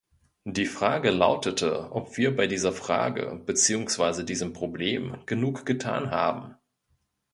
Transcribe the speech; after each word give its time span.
Die 0.47 0.65
Frage 0.65 1.11
lautete, 1.11 1.89
ob 1.91 2.17
wir 2.17 2.35
bei 2.35 2.47
dieser 2.47 2.71
Frage 2.73 3.39
beziehungsweise 3.45 4.25
diesem 4.25 4.51
Problem 4.51 5.19
genug 5.27 5.63
getan 5.63 6.09
haben. 6.09 6.55